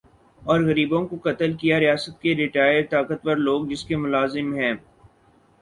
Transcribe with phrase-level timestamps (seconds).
[0.41, 4.73] اور غریبوں کو قتل کیا ریاست کے ریٹائر طاقتور لوگ جس کے ملازم ھیں